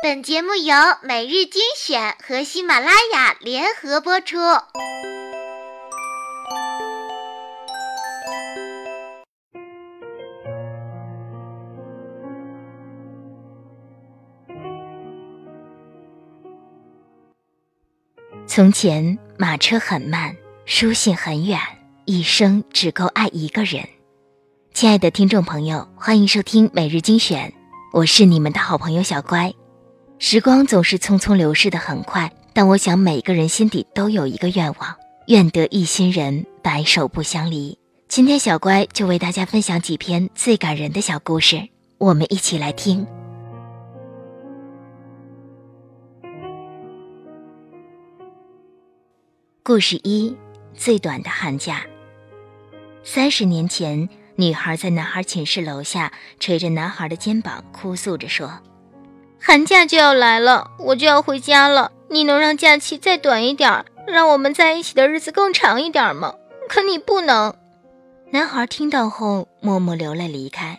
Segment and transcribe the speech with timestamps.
[0.00, 4.36] 本节目由每日精选和喜马拉雅联合播出。
[18.46, 21.58] 从前，马车很慢，书信很远，
[22.04, 23.84] 一生只够爱一个人。
[24.72, 27.52] 亲爱的听众朋友，欢迎收听每日精选，
[27.92, 29.52] 我是你们的好朋友小乖。
[30.20, 34.96] 时光总是匆匆流逝的很快，但我想每个人心底都有一个愿望，
[35.28, 37.78] 愿得一心人，白首不相离。
[38.08, 41.68] 今天小乖就为大家分享几篇最感人的小故事，
[41.98, 43.06] 我们一起来听。
[49.62, 50.36] 故事一：
[50.74, 51.86] 最短的寒假。
[53.04, 58.60] 三十年前，女孩在男孩寝室楼下捶着男孩的肩膀，哭诉着说。
[59.40, 61.92] 寒假就要来了，我就要回家了。
[62.10, 66.34] 你能让假期再短一点，让我们在一起的日子更长一点吗？
[66.68, 67.54] 可你不能。
[68.30, 70.78] 男孩听到后默默流泪离开。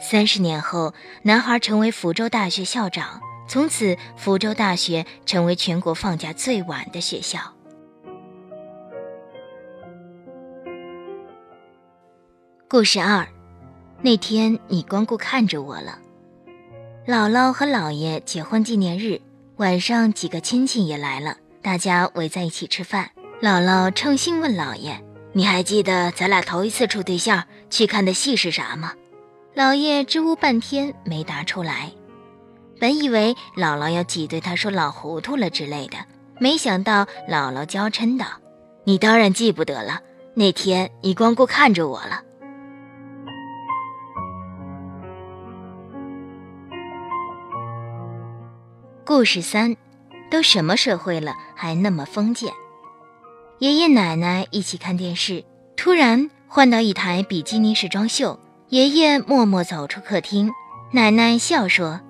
[0.00, 7.40] 三十年后，男孩成为福州大学校长，从此福州大学成为全国放假最晚的学校。
[12.68, 13.26] 故事二，
[14.02, 15.98] 那天你光顾看着我了。
[17.06, 19.20] 姥姥和姥爷结婚纪念日
[19.58, 23.08] 晚上，几个亲戚也来了，大家围在一起吃饭。
[23.40, 25.00] 姥姥趁兴问姥爷
[25.32, 28.92] ：“你还记得咱俩头一次处对象去看的戏是啥吗？”
[29.54, 31.92] 姥爷支吾半天没答出来。
[32.80, 35.98] 本以为姥姥要挤兑他说老糊涂了之类的，
[36.40, 38.26] 没想到姥姥娇嗔道
[38.82, 40.00] ：“你当然记不得了，
[40.34, 42.22] 那天你光顾看着我了。”
[49.06, 49.76] 故事三，
[50.32, 52.52] 都什么社会了，还那么封建？
[53.60, 55.44] 爷爷奶奶一起看电视，
[55.76, 58.40] 突然换到一台比基尼时装秀。
[58.70, 60.50] 爷爷默默走出客厅，
[60.90, 62.00] 奶奶笑说：“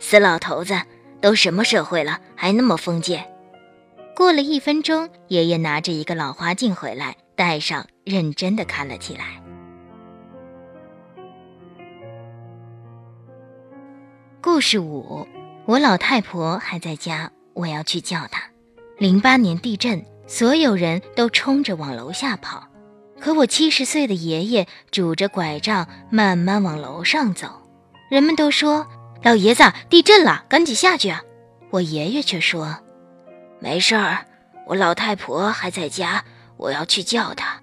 [0.00, 0.80] 死老头子，
[1.20, 3.26] 都什么社会了，还那么封建？”
[4.16, 9.42] 过了一分钟，爷爷拿着一个老花镜回来，戴上，认真的看了起来。
[14.40, 15.28] 故事五。
[15.66, 18.40] 我老太婆还在家，我要去叫她。
[18.98, 22.68] 零八年地震，所有人都冲着往楼下跑，
[23.20, 27.68] 可我七十岁的爷爷拄着拐杖慢慢往楼上走。
[28.08, 28.86] 人们都说
[29.24, 31.20] ：“老爷子，地震了，赶紧下去啊！”
[31.70, 32.78] 我爷爷却说
[33.58, 34.24] ：“没事儿，
[34.68, 36.24] 我老太婆还在家，
[36.56, 37.60] 我要去叫她。”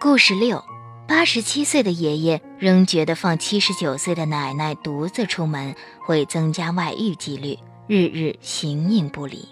[0.00, 0.64] 故事六。
[1.06, 9.46] 八十七岁的爷爷仍觉得放七十九岁的奶奶独自出门会增加外遇几率，日日形影不离。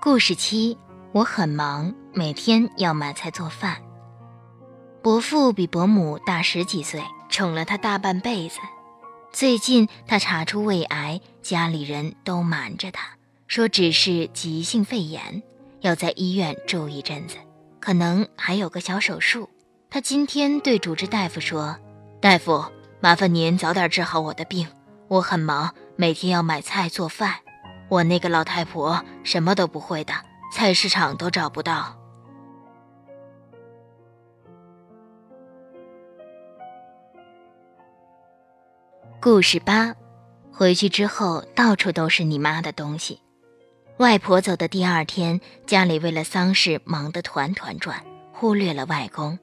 [0.00, 0.78] 故事七：
[1.10, 3.82] 我很忙，每天要买菜做饭。
[5.02, 8.60] 伯父比伯母大十几岁，宠了他大半辈子。
[9.32, 13.16] 最近他查出胃癌，家里人都瞒着他，
[13.48, 15.42] 说只是急性肺炎，
[15.80, 17.36] 要在医院住一阵子，
[17.80, 19.48] 可能还有个小手术。
[19.92, 21.76] 他今天对主治大夫说
[22.18, 22.64] ：“大夫，
[22.98, 24.66] 麻烦您早点治好我的病，
[25.06, 27.34] 我很忙，每天要买菜做饭。
[27.90, 30.14] 我那个老太婆什么都不会的，
[30.50, 31.94] 菜市场都找不到。”
[39.20, 39.94] 故事八，
[40.50, 43.20] 回去之后到处都是你妈的东西。
[43.98, 49.38] 外婆走的第二天，家里为了丧事忙得团团转，忽略了外公。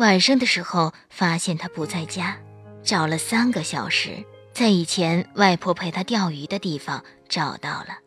[0.00, 2.34] 晚上的时候发现他不在家，
[2.82, 7.98] 找了三个小时，在以前外婆陪他钓鱼的地方找到了。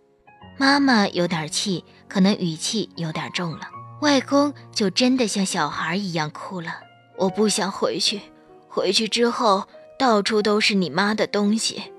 [0.58, 3.70] 妈妈有点气，可能语气有点重了。
[4.02, 6.80] 外公就真的像小孩一样哭了。
[7.16, 8.20] 我不想回去，
[8.68, 9.68] 回去之后
[10.00, 11.94] 到处都是你妈的东西，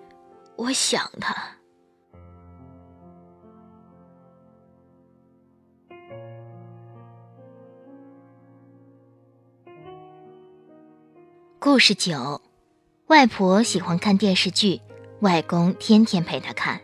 [0.56, 1.37] 我想她。
[11.64, 12.43] 故事九，
[13.06, 14.82] 外婆喜欢看电视剧，
[15.20, 16.78] 外公天天陪她看，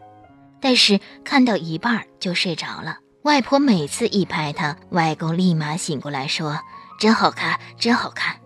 [0.59, 2.97] 但是看到一半就睡着了。
[3.25, 6.59] 外婆每次一拍他，外公立马醒过来说
[6.99, 8.41] ：“真好看，真好看。”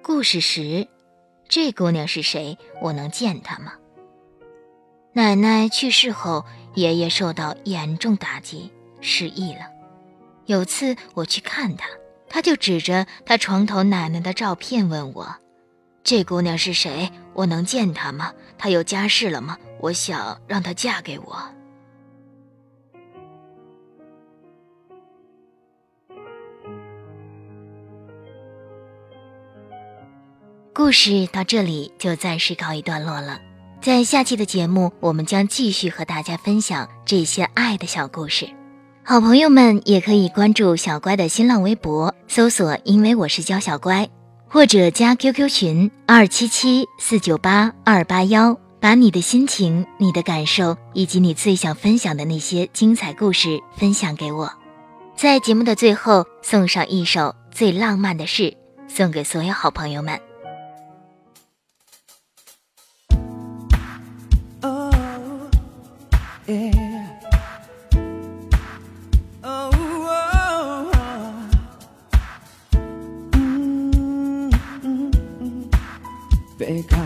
[0.00, 0.86] 故事十，
[1.48, 2.56] 这姑娘是谁？
[2.80, 3.72] 我能见她吗？
[5.12, 6.44] 奶奶去世后，
[6.76, 9.66] 爷爷受到严重打击，失忆了。
[10.46, 11.86] 有次我去看他，
[12.28, 15.36] 他就指着他床头奶奶的照片问我
[16.02, 17.10] ：“这姑娘是谁？
[17.34, 18.32] 我能见她吗？
[18.56, 19.58] 她有家室了吗？
[19.80, 21.42] 我想让她嫁给我。”
[30.74, 33.38] 故事到这里就暂时告一段落了，
[33.80, 38.48] 在下期的节目，我们将继续和大家分享这些爱的小故事。
[39.04, 44.08] 好朋友们也可以关注小乖的新浪微博，搜索“因为我是娇小乖”，
[44.48, 54.52] 或者加 QQ 群二七七四九八二八幺，把你的心情、你的感受以及你最想分享的那些精彩故事分享给我。
[55.16, 58.56] 在节目的最后，送上一首最浪漫的事，
[58.86, 60.18] 送给所有好朋友们。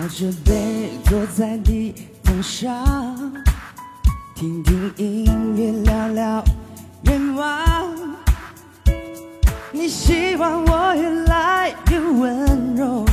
[0.08, 2.84] 着背坐在地毯上，
[4.34, 5.26] 听听音
[5.56, 6.44] 乐，聊聊
[7.04, 7.88] 愿望。
[9.72, 13.04] 你希望我越来越温柔，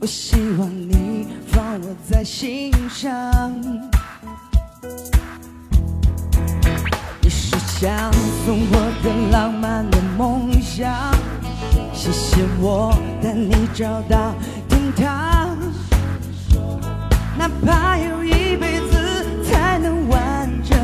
[0.00, 3.32] 我希望你放我在心上。
[7.20, 8.12] 你是想
[8.44, 11.12] 送我的浪漫的梦想，
[11.92, 14.34] 谢谢我带你找到
[14.68, 15.21] 天堂。
[17.42, 20.78] 哪怕有一辈子才能完整，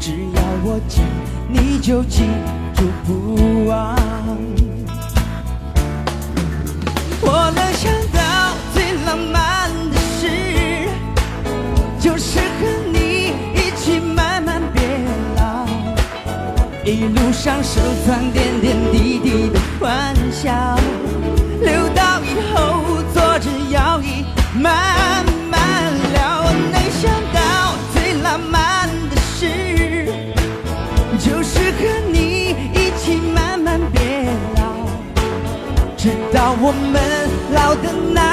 [0.00, 1.04] 只要我讲，
[1.48, 2.24] 你就记
[2.74, 3.96] 住不忘。
[7.22, 8.18] 我能想到
[8.74, 10.88] 最浪漫的事，
[12.00, 14.82] 就是和你一起慢慢变
[15.36, 15.68] 老，
[16.84, 20.76] 一路上收藏点点滴滴的欢笑，
[21.60, 22.82] 留到以后
[23.14, 24.24] 坐着摇椅
[24.60, 25.24] 慢
[37.66, 38.25] 要的那。